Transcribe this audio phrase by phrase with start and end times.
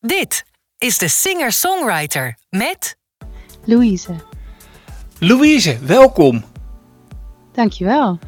[0.00, 0.44] Dit
[0.78, 2.96] is de singer-songwriter met
[3.64, 4.14] Louise.
[5.18, 6.44] Louise, welkom.
[7.52, 8.18] Dankjewel.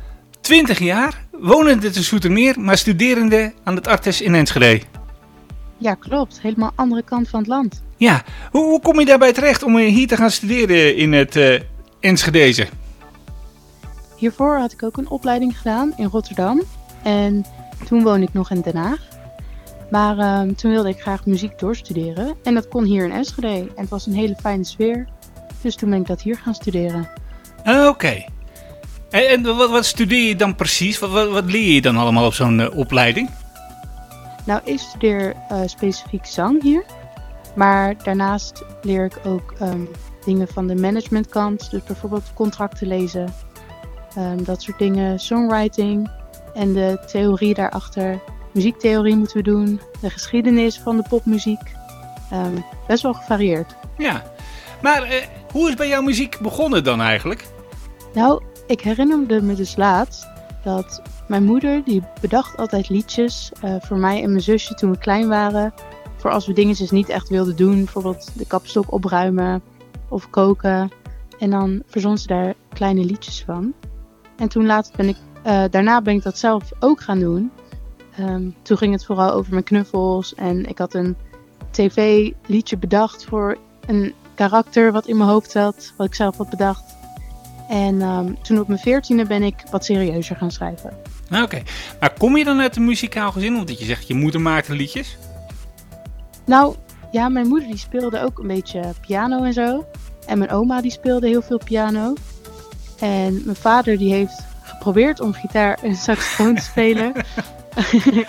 [0.40, 4.82] 20 jaar, wonende te Soetermeer, maar studerende aan het Artes in Enschede.
[5.78, 6.40] Ja, klopt.
[6.40, 7.82] Helemaal andere kant van het land.
[7.96, 11.60] Ja, hoe, hoe kom je daarbij terecht om hier te gaan studeren in het uh,
[12.00, 12.68] Enschedeze?
[14.16, 16.62] Hiervoor had ik ook een opleiding gedaan in Rotterdam.
[17.02, 17.44] En
[17.86, 19.08] toen woonde ik nog in Den Haag.
[19.90, 22.34] Maar uh, toen wilde ik graag muziek doorstuderen.
[22.42, 23.48] En dat kon hier in Enschede.
[23.48, 25.08] En het was een hele fijne sfeer.
[25.60, 27.08] Dus toen ben ik dat hier gaan studeren.
[27.64, 27.86] Oké.
[27.86, 28.28] Okay.
[29.10, 30.98] En, en wat, wat, studeer je dan precies?
[30.98, 33.30] Wat, wat, wat leer je dan allemaal op zo'n uh, opleiding?
[34.44, 36.84] Nou, ik studeer uh, specifiek zang hier.
[37.54, 39.88] Maar daarnaast leer ik ook um,
[40.24, 41.70] dingen van de managementkant.
[41.70, 43.32] Dus bijvoorbeeld contracten lezen.
[44.18, 45.18] Um, dat soort dingen.
[45.18, 46.10] Songwriting.
[46.54, 48.20] En de theorie daarachter.
[48.52, 49.80] Muziektheorie moeten we doen.
[50.00, 51.60] De geschiedenis van de popmuziek.
[52.32, 53.74] Um, best wel gevarieerd.
[53.98, 54.32] Ja.
[54.82, 55.14] Maar uh,
[55.52, 57.46] hoe is bij jouw muziek begonnen dan eigenlijk?
[58.14, 60.28] Nou, ik herinnerde me dus laatst
[60.64, 64.98] dat mijn moeder die bedacht altijd liedjes uh, voor mij en mijn zusje toen we
[64.98, 65.74] klein waren.
[66.16, 67.74] Voor als we dingetjes niet echt wilden doen.
[67.74, 69.62] Bijvoorbeeld de kapstok opruimen
[70.08, 70.90] of koken.
[71.38, 73.72] En dan verzon ze daar kleine liedjes van.
[74.36, 77.50] En toen later ben ik, uh, daarna ben ik dat zelf ook gaan doen.
[78.18, 80.34] Um, toen ging het vooral over mijn knuffels.
[80.34, 81.16] En ik had een
[81.70, 85.92] tv-liedje bedacht voor een karakter wat in mijn hoofd zat.
[85.96, 86.98] Wat ik zelf had bedacht.
[87.68, 90.96] En um, toen op mijn veertiende ben ik wat serieuzer gaan schrijven.
[91.30, 91.62] Oké, okay.
[92.00, 93.56] maar kom je dan uit een muzikaal gezin?
[93.56, 95.16] Omdat je zegt, je moeder maakte liedjes?
[96.44, 96.74] Nou,
[97.10, 99.84] ja, mijn moeder die speelde ook een beetje piano en zo.
[100.26, 102.14] En mijn oma die speelde heel veel piano.
[102.98, 107.12] En mijn vader die heeft geprobeerd om gitaar en saxofoon te spelen.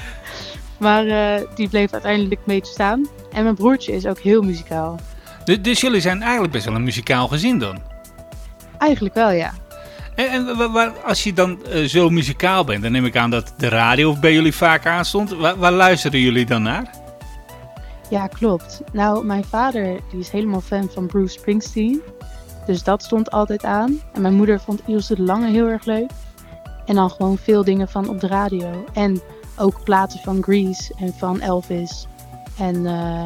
[0.79, 3.07] maar uh, die bleef uiteindelijk een beetje staan.
[3.31, 4.99] En mijn broertje is ook heel muzikaal.
[5.43, 7.79] Dus, dus jullie zijn eigenlijk best wel een muzikaal gezin dan?
[8.77, 9.53] Eigenlijk wel, ja.
[10.15, 13.53] En, en waar, als je dan uh, zo muzikaal bent, dan neem ik aan dat
[13.57, 15.29] de radio bij jullie vaak aanstond.
[15.29, 16.89] Waar, waar luisteren jullie dan naar?
[18.09, 18.81] Ja, klopt.
[18.93, 22.01] Nou, mijn vader die is helemaal fan van Bruce Springsteen.
[22.65, 24.01] Dus dat stond altijd aan.
[24.13, 26.09] En mijn moeder vond Ilse de Lange heel erg leuk.
[26.85, 28.85] En dan gewoon veel dingen van op de radio.
[28.93, 29.21] En
[29.57, 32.07] ook platen van Grease en van Elvis.
[32.57, 33.25] En uh,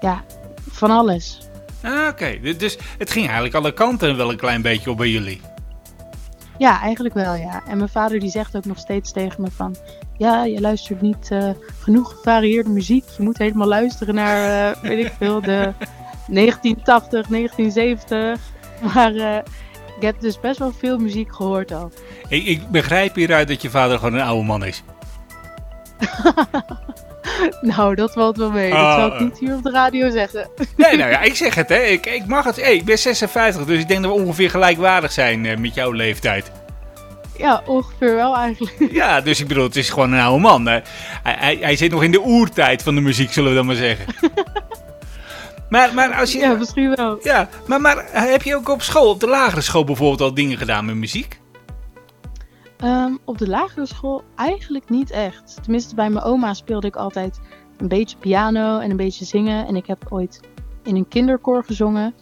[0.00, 0.24] ja,
[0.70, 1.48] van alles.
[1.82, 2.56] Ah, Oké, okay.
[2.56, 5.40] dus het ging eigenlijk alle kanten wel een klein beetje op bij jullie.
[6.58, 7.62] Ja, eigenlijk wel ja.
[7.66, 9.76] En mijn vader die zegt ook nog steeds tegen me van...
[10.16, 13.04] Ja, je luistert niet uh, genoeg gevarieerde muziek.
[13.16, 15.72] Je moet helemaal luisteren naar, uh, weet ik veel, de
[16.28, 18.40] 1980, 1970.
[18.94, 19.42] Maar
[20.00, 21.92] ik heb dus best wel veel muziek gehoord al.
[22.28, 24.82] Ik, ik begrijp hieruit dat je vader gewoon een oude man is.
[27.76, 28.72] nou, dat valt wel mee.
[28.72, 30.48] Oh, dat zal ik niet hier op de radio zeggen.
[30.76, 31.78] nee, nou ja, ik zeg het, hè.
[31.78, 32.56] Ik, ik mag het.
[32.56, 35.92] Hey, ik ben 56, dus ik denk dat we ongeveer gelijkwaardig zijn uh, met jouw
[35.92, 36.50] leeftijd.
[37.36, 38.76] Ja, ongeveer wel eigenlijk.
[39.00, 40.66] Ja, dus ik bedoel, het is gewoon een oude man.
[40.66, 40.82] Hij,
[41.22, 44.06] hij, hij zit nog in de oertijd van de muziek, zullen we dan maar zeggen.
[45.70, 46.38] maar, maar als je...
[46.38, 47.18] Ja, misschien wel.
[47.22, 50.58] Ja, maar, maar heb je ook op school, op de lagere school bijvoorbeeld, al dingen
[50.58, 51.40] gedaan met muziek?
[52.84, 55.58] Um, op de lagere school eigenlijk niet echt.
[55.62, 57.40] Tenminste, bij mijn oma speelde ik altijd
[57.76, 59.66] een beetje piano en een beetje zingen.
[59.66, 60.40] En ik heb ooit
[60.82, 62.14] in een kinderkoor gezongen.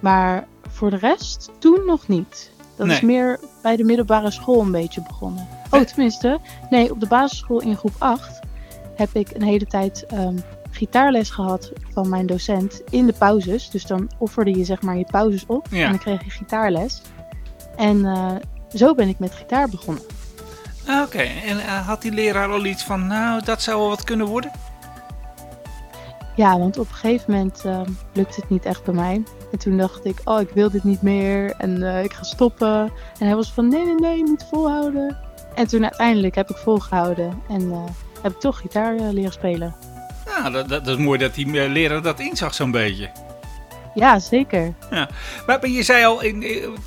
[0.00, 2.52] Maar voor de rest toen nog niet.
[2.76, 2.96] Dat nee.
[2.96, 5.48] is meer bij de middelbare school een beetje begonnen.
[5.70, 6.40] Oh, tenminste.
[6.70, 8.40] Nee, op de basisschool in groep 8
[8.94, 13.70] heb ik een hele tijd um, gitaarles gehad van mijn docent in de pauzes.
[13.70, 15.84] Dus dan offerde je zeg maar je pauzes op ja.
[15.84, 17.02] en dan kreeg je gitaarles.
[17.76, 18.30] En uh,
[18.74, 20.02] zo ben ik met gitaar begonnen.
[20.82, 21.42] Oké, okay.
[21.46, 24.50] en uh, had die leraar al iets van, nou, dat zou wel wat kunnen worden?
[26.36, 27.80] Ja, want op een gegeven moment uh,
[28.12, 29.22] lukte het niet echt bij mij.
[29.52, 32.92] En toen dacht ik, oh, ik wil dit niet meer en ik ga stoppen.
[33.18, 35.18] En hij was van, nee, nee, nee, moet volhouden.
[35.54, 37.72] En toen uiteindelijk heb ik volgehouden en
[38.22, 39.74] heb ik toch gitaar leren spelen.
[40.42, 43.10] Ja, dat, dat, dat, is mooi dat die leraar dat inzag zo'n beetje.
[43.94, 44.74] Ja, zeker.
[44.90, 45.08] Ja.
[45.46, 46.44] Maar je zei al, in,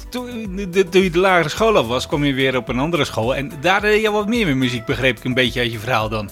[0.10, 3.36] toen, toen je de lagere school af was, kwam je weer op een andere school.
[3.36, 6.10] En daar deed je wat meer met muziek, begreep ik een beetje uit je verhaal
[6.10, 6.30] dan.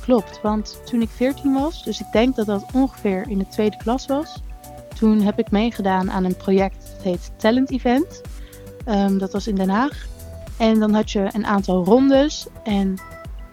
[0.00, 3.76] Klopt, want toen ik 14 was, dus ik denk dat dat ongeveer in de tweede
[3.76, 4.42] klas was.
[4.98, 8.20] Toen heb ik meegedaan aan een project, dat heet Talent Event.
[8.88, 10.06] Um, dat was in Den Haag.
[10.56, 12.98] En dan had je een aantal rondes en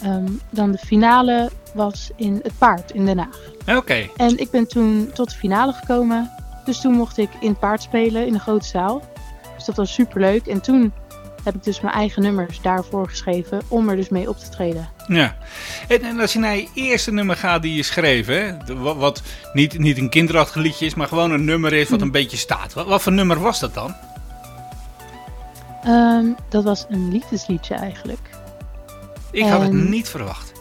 [0.06, 3.40] um, dan de finale was in het paard in Den Haag.
[3.62, 3.78] Oké.
[3.78, 4.12] Okay.
[4.16, 6.32] En ik ben toen tot de finale gekomen.
[6.66, 9.02] Dus toen mocht ik in het paard spelen in de grote zaal.
[9.56, 10.48] Dus dat was super leuk.
[10.48, 10.94] En toen
[11.44, 14.90] heb ik dus mijn eigen nummers daarvoor geschreven om er dus mee op te treden.
[15.08, 15.36] Ja,
[15.88, 19.22] en, en als je naar je eerste nummer gaat die je schreef, hè, wat, wat
[19.54, 22.74] niet, niet een kinderachtig liedje is, maar gewoon een nummer is wat een beetje staat.
[22.74, 23.96] Wat, wat voor nummer was dat dan?
[25.84, 28.30] Ehm, dat was een liefdesliedje eigenlijk.
[29.34, 30.52] Ik had het En- niet verwacht.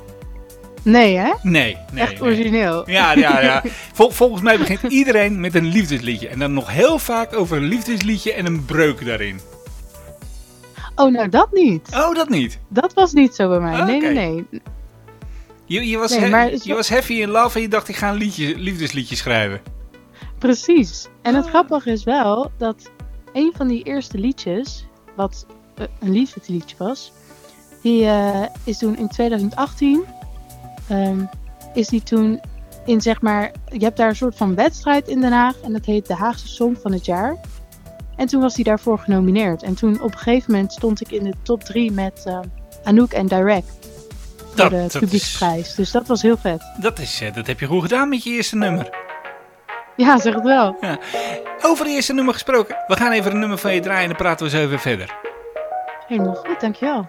[0.83, 1.33] Nee hè?
[1.43, 2.03] Nee, nee.
[2.03, 2.23] Echt nee.
[2.23, 2.91] origineel.
[2.91, 3.63] Ja, ja, ja.
[3.95, 6.29] Vol- volgens mij begint iedereen met een liefdesliedje.
[6.29, 9.41] En dan nog heel vaak over een liefdesliedje en een breuk daarin.
[10.97, 11.89] Oh, nou dat niet.
[11.95, 12.59] Oh, dat niet.
[12.69, 13.83] Dat was niet zo bij mij.
[13.85, 14.45] Nee, nee, nee.
[15.65, 18.09] Je, je, was, Nee, maar je was heavy in love en je dacht ik ga
[18.11, 19.61] een liedje, liefdesliedje schrijven.
[20.39, 21.09] Precies.
[21.23, 21.51] En het Ah.
[21.51, 22.91] grappige is wel dat
[23.33, 24.87] een van die eerste liedjes,
[25.17, 25.47] wat
[25.77, 27.13] eh, een liefdesliedje was,
[27.83, 30.05] die eh, is toen in 2018,
[30.89, 31.25] ehm,
[31.75, 32.41] is die toen
[32.85, 35.85] in zeg maar, je hebt daar een soort van wedstrijd in Den Haag en dat
[35.85, 37.37] heet de Haagse Song van het jaar.
[38.17, 39.63] En toen was hij daarvoor genomineerd.
[39.63, 42.39] En toen op een gegeven moment stond ik in de top 3 met eh,
[42.85, 43.79] Anouk en Direct
[44.37, 45.75] voor Dat, de dat, is, publieksprijs.
[45.75, 46.63] Dus dat was heel vet.
[46.81, 48.91] dat, is, eh, dat heb je goed gedaan met je eerste nummer.
[49.97, 50.77] Ja, zeg het wel.
[51.63, 52.77] Over het eerste nummer gesproken.
[52.87, 55.17] We gaan even een nummer van je draaien en dan praten we zo even verder.
[56.07, 57.09] Helemaal goed, dankjewel.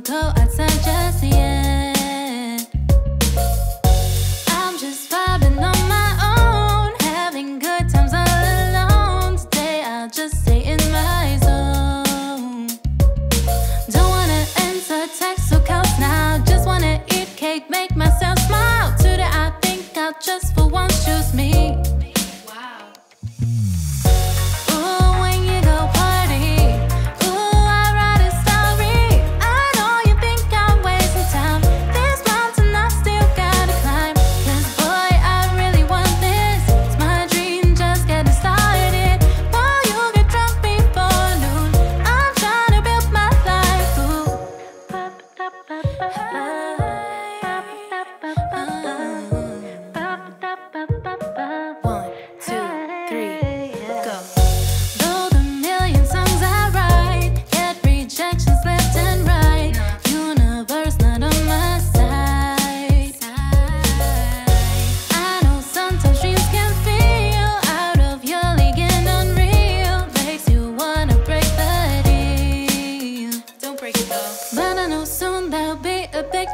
[0.00, 0.63] Go outside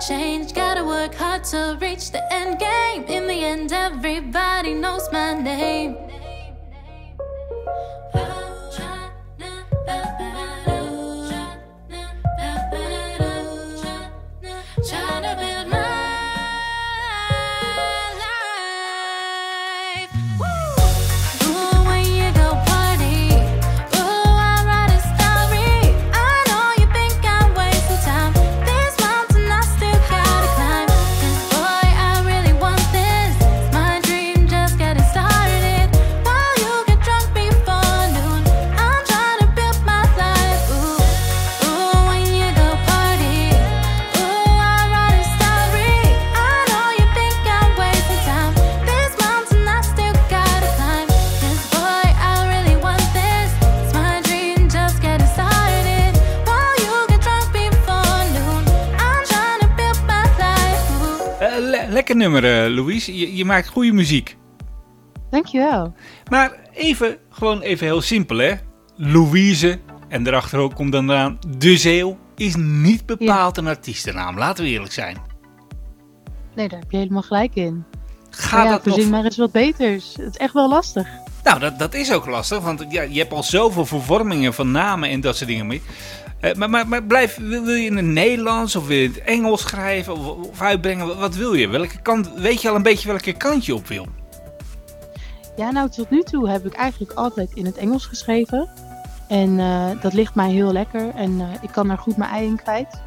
[0.00, 0.54] change.
[0.54, 3.04] Gotta work hard to reach the end game.
[3.04, 5.96] In the end, everybody knows my name.
[63.06, 64.36] Je, je maakt goede muziek.
[65.30, 65.94] Dankjewel.
[66.30, 68.54] Maar even, gewoon even heel simpel, hè.
[68.96, 69.78] Louise,
[70.08, 74.38] en daarachter ook komt dan aan De Zeeuw, is niet bepaald een artiestennaam.
[74.38, 75.16] Laten we eerlijk zijn.
[76.54, 77.84] Nee, daar heb je helemaal gelijk in.
[78.30, 78.94] Gaat Maar ja, dat nog...
[78.94, 80.14] verzin maar eens wat beters.
[80.16, 81.08] Het is echt wel lastig.
[81.44, 85.08] Nou, dat, dat is ook lastig, want ja, je hebt al zoveel vervormingen van namen
[85.08, 85.82] en dat soort dingen mee.
[86.40, 89.12] Eh, maar, maar, maar blijf, wil, wil je in het Nederlands of wil je in
[89.12, 91.06] het Engels schrijven of, of uitbrengen?
[91.06, 91.68] Wat, wat wil je?
[91.68, 94.06] Welke kant, weet je al een beetje welke kant je op wil?
[95.56, 98.68] Ja, nou tot nu toe heb ik eigenlijk altijd in het Engels geschreven.
[99.28, 101.14] En eh, dat ligt mij heel lekker.
[101.14, 103.00] En eh, ik kan daar goed mijn ei in kwijt.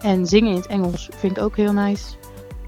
[0.00, 2.14] En zingen in het Engels vind ik ook heel nice.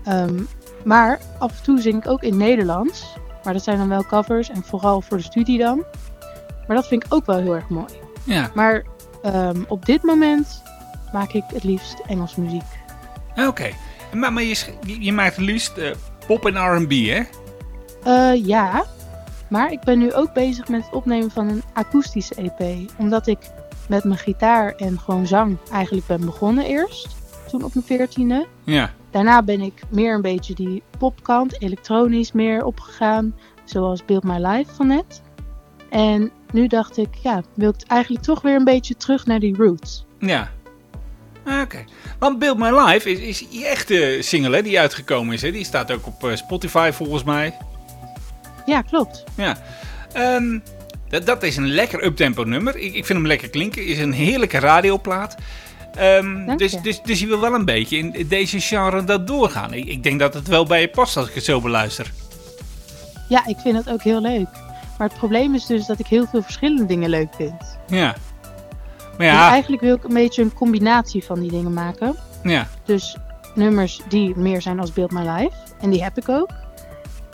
[0.05, 0.43] Ehm,
[0.85, 3.17] maar af en toe zing ik ook in het Nederlands.
[3.45, 5.85] Maar dat zijn dan wel covers en vooral voor de studie dan.
[6.67, 7.93] Maar dat vind ik ook wel heel erg mooi.
[8.25, 8.85] Ja, Maar
[9.33, 10.62] ehm, op dit moment
[11.12, 12.62] maak ik het liefst Engels muziek.
[13.49, 13.71] oké.
[14.12, 15.90] Maar, maar je, sch- je, je maakt het liefst eh,
[16.26, 17.21] pop en R&B, hè?
[18.02, 18.85] Eh, ja,
[19.49, 22.90] maar ik ben nu ook bezig met het opnemen van een akoestische EP.
[22.99, 23.38] Omdat ik
[23.88, 27.09] met mijn gitaar en gewoon zang eigenlijk ben begonnen eerst.
[27.49, 28.47] Toen op mijn veertiende.
[28.64, 33.35] Ja, daarna ben ik meer een beetje die popkant, elektronisch meer opgegaan.
[33.64, 35.23] Zoals Build My Life van net.
[35.90, 39.57] En nu dacht ik, ja, wil ik eigenlijk toch weer een beetje terug naar die
[39.57, 40.05] roots.
[40.19, 40.51] Ja.
[41.45, 41.85] Ah, Oké.
[42.19, 45.43] Want Build My Life is, is die echte single hè, die uitgekomen is.
[45.43, 45.51] Hè?
[45.51, 47.57] Die staat ook op eh, Spotify volgens mij.
[48.67, 49.25] Ja, klopt.
[49.37, 49.59] Ja.
[50.13, 50.59] Ehm,
[51.09, 52.77] dat, dat is een lekker uptempo nummer.
[52.77, 53.87] Ik, ik vind hem lekker klinken.
[53.87, 55.37] Is een heerlijke radioplaat.
[55.95, 56.81] Dank dus, je.
[56.81, 59.75] dus, dus je wil wel een beetje in deze genre dat doorgaan.
[59.75, 62.13] Ik, ik denk dat het wel bij je past als ik het zo beluister.
[63.29, 64.49] Ja, ik vind het ook heel leuk.
[64.99, 67.79] Maar het probleem is dus dat ik heel veel verschillende dingen leuk vind.
[67.87, 68.15] Ja.
[69.00, 72.15] Maar Dus ja, eigenlijk wil ik een beetje een combinatie van die dingen maken.
[72.43, 72.67] ja.
[72.85, 73.17] Dus
[73.55, 75.57] nummers die meer zijn als Build My Life.
[75.81, 76.49] En die heb ik ook.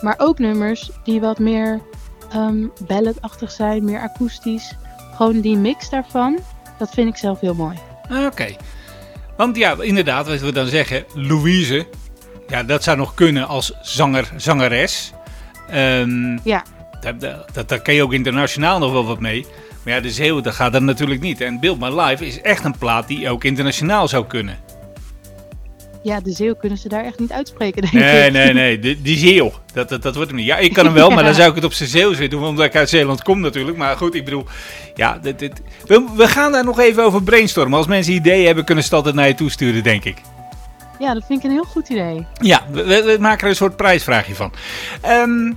[0.00, 1.80] Maar ook nummers die wat meer
[2.32, 4.74] ehm balladachtig zijn, meer akoestisch.
[5.14, 6.38] Gewoon die mix daarvan,
[6.78, 7.76] dat vind ik zelf heel mooi.
[8.10, 8.46] Ah, Oké.
[9.36, 11.86] Want ja, inderdaad, wat we dan zeggen, Louise.
[12.48, 15.12] Ja, dat zou nog kunnen als zanger, zangeres.
[15.68, 16.62] Ehm Ja.
[17.02, 19.46] Dat, dat, dat- daar kan je ook internationaal nog wel wat mee.
[19.84, 21.40] Maar ja, de Zeeuw, dat gaat er natuurlijk niet.
[21.40, 24.58] En Build My Life is echt een plaat die ook internationaal zou kunnen.
[26.02, 28.32] Ja, de Zeeuw kunnen ze daar echt niet uitspreken, denk Nee, ik.
[28.32, 28.78] nee, nee.
[28.78, 30.46] Die, die Zeeuw, dat, dat, dat wordt hem niet.
[30.48, 32.44] Ja, ik kan hem wel, maar dan zou ik het op zijn Zeeuws weer doen.
[32.44, 33.76] Omdat ik uit Zeeland kom natuurlijk.
[33.76, 34.44] Maar goed, ik bedoel...
[34.94, 37.78] Ja, dit, dit, we, we gaan daar nog even over brainstormen.
[37.78, 40.16] Als mensen ideeën hebben, kunnen ze het altijd naar je toesturen, denk ik.
[40.98, 42.26] Ja, dat vind ik een heel goed idee.
[42.40, 44.52] Ja, we, maken er een soort prijsvraagje van.
[45.00, 45.52] Ehm,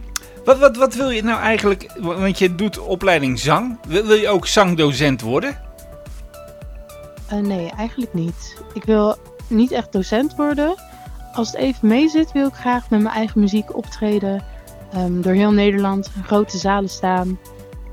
[0.45, 3.77] wat, wat, wat wil je nou eigenlijk, want je doet opleiding zang.
[3.87, 5.59] Wil, wil je ook zangdocent worden?
[7.27, 8.57] Eh, nee, eigenlijk niet.
[8.73, 10.75] Ik wil niet echt docent worden.
[11.33, 14.43] Als het even mee zit, wil ik graag met mijn eigen muziek optreden.
[14.93, 17.39] ehm, door heel Nederland, in grote zalen staan.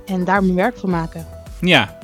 [0.07, 1.27] En daar mijn werk van maken.
[1.61, 1.99] Ja.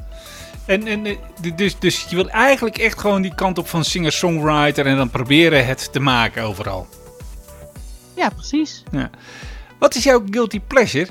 [0.67, 1.17] En, en, eh,
[1.57, 5.67] dus, dus je wil eigenlijk echt gewoon die kant op van singer-songwriter en dan proberen
[5.67, 6.87] het te maken overal.
[8.15, 8.83] Ja, precies.
[9.79, 11.09] Wat is jouw guilty pleasure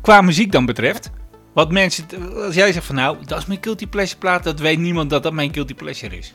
[0.00, 1.10] qua muziek dan betreft?
[1.52, 2.04] Wat mensen,
[2.44, 5.22] als jij zegt van nou, dat is mijn guilty pleasure plaat, dat weet niemand dat
[5.22, 6.34] dat mijn guilty pleasure is.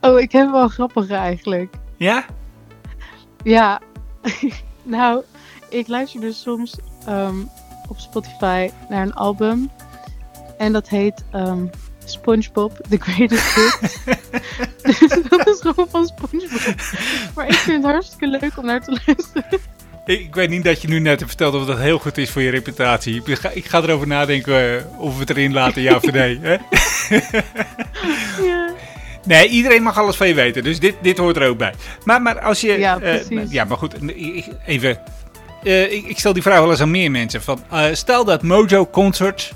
[0.00, 1.74] Oh, ik heb wel grappige eigenlijk.
[1.96, 2.24] Ja?
[3.42, 3.80] Ja,
[4.82, 5.22] nou,
[5.68, 6.76] ik luister dus soms
[7.06, 7.36] ehm,
[7.88, 9.70] op Spotify naar een album.
[10.58, 11.66] En dat heet ehm,
[12.04, 14.04] SpongeBob, The Greatest Hits.
[14.98, 16.74] dus dat is gewoon van SpongeBob.
[17.34, 19.60] Maar ik vind het hartstikke leuk om naar te luisteren.
[20.08, 22.42] Ik, weet niet dat je nu net hebt verteld of dat heel goed is voor
[22.42, 23.22] je reputatie.
[23.24, 26.38] Ik ga, ik ga erover nadenken eh, of we het erin laten, ja of nee.
[26.42, 26.56] Hè?
[28.46, 28.70] ja.
[29.24, 31.74] Nee, iedereen mag alles van je weten, dus dit, dit hoort er ook bij.
[32.04, 32.78] Maar, maar als je...
[32.78, 33.50] Ja, eh, precies.
[33.50, 33.94] ja, maar goed,
[34.66, 34.98] even...
[35.62, 37.42] eh, ik, ik stel die vraag wel eens aan meer mensen.
[37.42, 37.60] Van,
[37.92, 39.52] stel dat Mojo Concert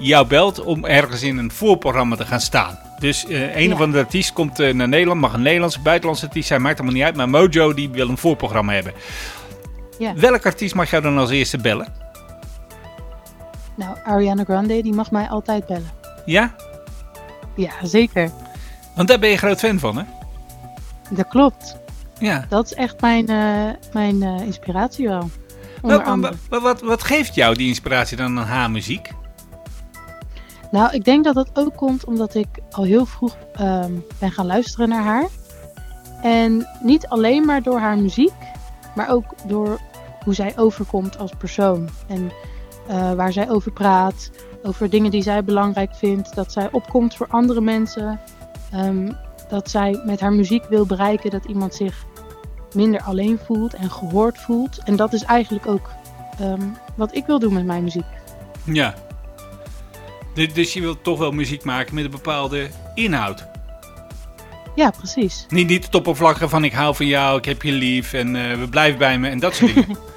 [0.00, 2.78] jou belt om ergens in een voorprogramma te gaan staan.
[2.98, 3.72] Dus een Ja.
[3.74, 7.04] of andere artiest komt naar Nederland, mag een Nederlandse, buitenlandse artiest zijn, maakt allemaal niet
[7.04, 7.16] uit.
[7.16, 8.92] Maar Mojo die wil een voorprogramma hebben.
[9.98, 10.14] Ja.
[10.14, 11.92] Welk artiest mag jou dan als eerste bellen?
[13.74, 15.90] Nou, Ariana Grande, die mag mij altijd bellen.
[16.24, 16.54] Ja?
[17.54, 18.30] Ja, zeker.
[18.94, 20.04] Want daar ben je groot fan van, hè?
[21.10, 21.76] Dat klopt.
[22.18, 22.46] Ja.
[22.48, 25.30] Dat is echt mijn, eh, mijn eh, inspiratie wel.
[25.80, 29.10] Wat, wat, wat geeft jou die inspiratie dan aan haar muziek?
[30.70, 34.46] Nou, ik denk dat dat ook komt omdat ik al heel vroeg ehm, ben gaan
[34.46, 35.28] luisteren naar haar.
[36.22, 38.32] En niet alleen maar door haar muziek,
[38.96, 39.78] maar ook door
[40.24, 41.88] hoe zij overkomt als persoon.
[42.06, 42.32] En
[42.86, 44.30] eh, waar zij over praat,
[44.62, 46.34] over dingen die zij belangrijk vindt.
[46.34, 48.20] Dat zij opkomt voor andere mensen.
[48.72, 49.12] Ehm,
[49.48, 52.04] dat zij met haar muziek wil bereiken dat iemand zich
[52.74, 54.78] minder alleen voelt en gehoord voelt.
[54.84, 55.90] En dat is eigenlijk ook
[56.38, 56.62] ehm,
[56.94, 58.04] wat ik wil doen met mijn muziek.
[58.64, 58.94] Ja.
[60.34, 63.46] Dus, dus je wilt toch wel muziek maken met een bepaalde inhoud.
[64.76, 65.46] Ja, precies.
[65.48, 68.58] Niet, niet het oppervlakkige van ik hou van jou, ik heb je lief en eh,
[68.58, 69.96] we blijven bij me en dat soort dingen.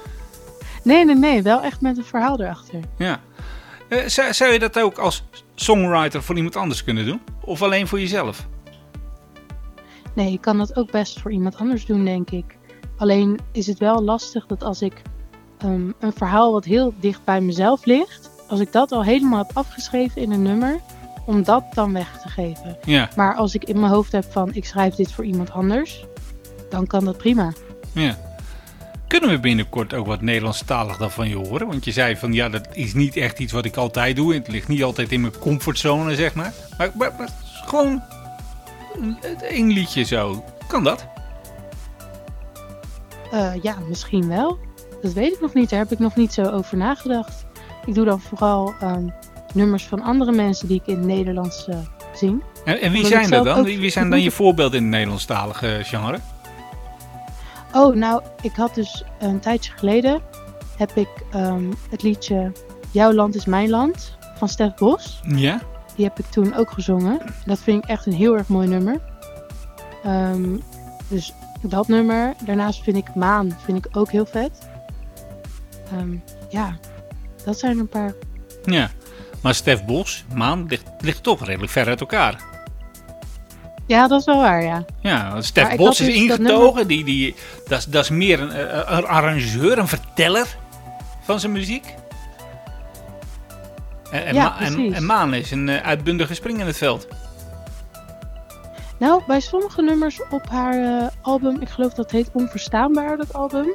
[0.82, 1.42] Nee, nee, nee.
[1.42, 2.80] Wel echt met een verhaal erachter.
[2.96, 3.20] ja.
[3.88, 5.24] Eh, zou, zou je dat ook als
[5.54, 7.20] songwriter voor iemand anders kunnen doen?
[7.44, 8.46] Of alleen voor jezelf?
[10.14, 12.56] Nee, ik kan dat ook best voor iemand anders doen, denk ik.
[12.96, 15.02] Alleen is het wel lastig dat als ik
[15.58, 19.56] ehm, een verhaal wat heel dicht bij mezelf ligt, als ik dat al helemaal heb
[19.56, 20.80] afgeschreven in een nummer,
[21.26, 22.76] om dat dan weg te geven.
[22.84, 26.04] Ja, Maar als ik in mijn hoofd heb van ik schrijf dit voor iemand anders,
[26.70, 27.52] dan kan dat prima.
[27.92, 28.18] ja.
[29.06, 31.66] Kunnen we binnenkort ook wat Nederlandstalig dan van je horen?
[31.66, 34.34] Want je zei van ja, dat is niet echt iets wat ik altijd doe.
[34.34, 36.52] Het ligt niet altijd in mijn comfortzone, zeg maar.
[36.78, 37.28] Maar, maar, maar
[37.66, 38.02] gewoon
[39.00, 40.44] een- één liedje zo.
[40.66, 41.06] Kan dat?
[43.30, 44.58] Eh, ja, misschien wel.
[45.02, 45.70] Dat weet ik nog niet.
[45.70, 47.46] Daar heb ik nog niet zo over nagedacht.
[47.86, 49.08] Ik doe dan vooral ehm,
[49.54, 51.78] nummers van andere mensen die ik in het Nederlands eh,
[52.14, 52.42] zing.
[52.64, 53.64] En, en wie Omdat zijn dat dan?
[53.64, 56.18] wie zijn dan je voorbeelden in het Nederlandstalige genre?
[57.72, 60.20] Oh, nou, ik had dus een tijdje geleden
[60.76, 62.52] heb ik ehm, het liedje
[62.92, 65.20] Jouw land is mijn land van Stef Bos.
[65.26, 65.60] Ja?
[65.96, 67.20] Die heb ik toen ook gezongen.
[67.44, 69.00] Dat vind ik echt een heel erg mooi nummer.
[70.02, 70.56] Ehm,
[71.08, 72.34] dus dat nummer.
[72.44, 74.68] Daarnaast vind ik Maan vind ik ook heel vet.
[75.92, 76.16] Ehm,
[76.48, 76.78] ja,
[77.44, 78.12] dat zijn een paar.
[78.64, 78.90] Ja.
[79.42, 82.40] Maar Stef Bos, Maan, ligt, ligt toch redelijk ver uit elkaar.
[83.86, 84.84] Ja, dat is wel waar, ja.
[85.00, 86.86] Ja, Stef Bos is dus dat ingetogen.
[86.86, 87.34] Die, die,
[87.68, 90.46] dat, is- dat is meer een, eh, een arrangeur, een verteller
[91.22, 91.94] van zijn muziek.
[94.10, 94.60] En, en, Ja, Ma-
[94.94, 97.06] en, Maan is een eh, uitbundige spring in het veld.
[98.98, 103.74] Nou, bij sommige nummers op haar eh, album, ik geloof dat heet Onverstaanbaar, dat album.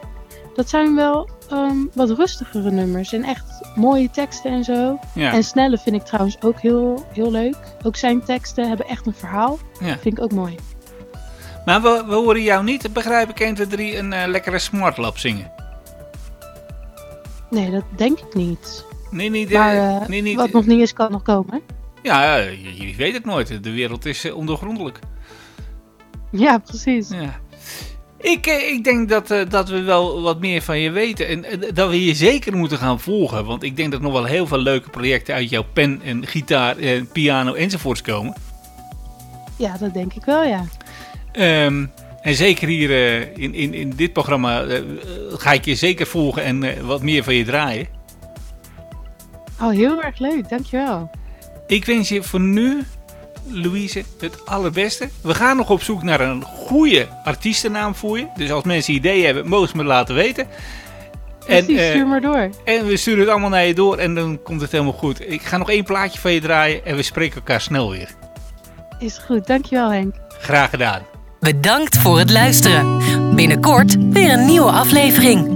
[0.55, 4.99] Dat zijn wel ehm, wat rustigere nummers en echt mooie teksten en zo.
[5.13, 7.55] Ja, En Snelle vind ik trouwens ook heel, heel leuk.
[7.83, 9.57] Ook zijn teksten hebben echt een verhaal.
[9.79, 9.97] ja.
[9.97, 10.55] Vind ik ook mooi.
[11.65, 15.17] Maar we, we horen jou niet, begrijp ik, 1, 2, 3, een eh, lekkere smartlap
[15.17, 15.51] zingen.
[17.49, 18.85] Nee, dat denk ik niet.
[19.11, 19.51] Nee, niet.
[19.51, 21.61] eh, Maar eh, nee, niet wat nog niet is, kan nog komen.
[22.03, 23.63] Ja, je, je weet het nooit.
[23.63, 24.99] De wereld is ondergrondelijk.
[26.31, 27.09] Ja, precies.
[27.09, 27.39] Ja.
[28.25, 31.27] Ik, eh, ik denk dat, eh, dat we wel wat meer van je weten.
[31.27, 33.45] En dat we je zeker moeten gaan volgen.
[33.45, 36.77] Want ik denk dat nog wel heel veel leuke projecten uit jouw pen en gitaar,
[36.77, 38.33] eh, piano enzovoorts komen.
[39.57, 40.65] Ja, dat denk ik wel, ja.
[41.31, 41.85] Ehm,
[42.21, 44.65] en zeker hier eh, in, in, in dit programma
[45.29, 47.87] ga ik je zeker volgen en wat meer van je draaien.
[49.61, 50.49] Oh, heel erg leuk.
[50.49, 51.09] Dankjewel.
[51.67, 52.83] Ik wens je voor nu,
[53.47, 55.09] Louise, het allerbeste.
[55.21, 58.27] We gaan nog op zoek naar een goede artiestennaam voor je.
[58.37, 60.47] Dus als mensen ideeën hebben, mogen ze me laten weten.
[61.47, 62.49] En, Precies, eh, stuur maar door.
[62.65, 65.31] en we sturen het allemaal naar je door en dan komt het helemaal goed.
[65.31, 68.09] Ik ga nog één plaatje van je draaien en we spreken elkaar snel weer.
[68.99, 69.47] Is goed.
[69.47, 70.15] Dankjewel, Henk.
[70.39, 71.01] Graag gedaan.
[71.39, 72.99] Bedankt voor het luisteren.
[73.35, 75.54] Binnenkort weer een nieuwe aflevering.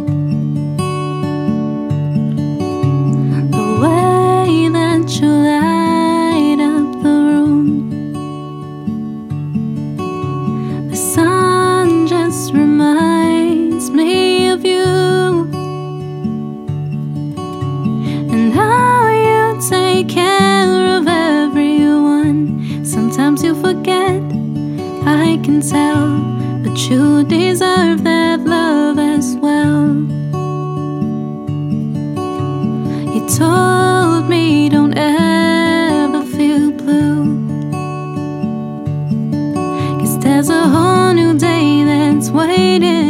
[42.70, 43.09] Waiting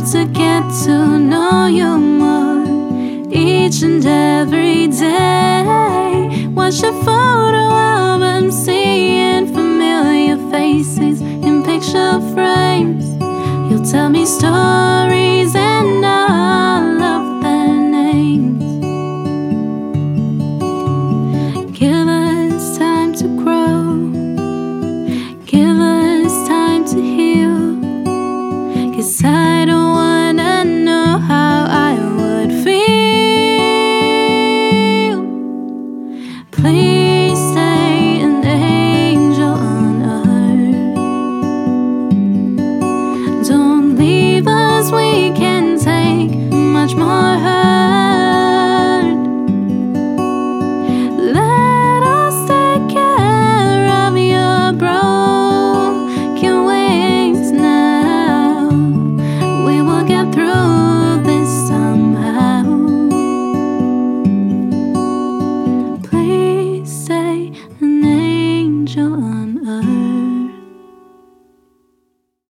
[0.00, 2.64] to get to know you more
[3.30, 6.46] each and every day.
[6.54, 13.04] Watch a photo album, seeing familiar faces in picture frames.
[13.70, 15.99] You'll tell me stories and